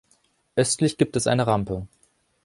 [0.55, 1.85] Östlich gibt es eine Rampe.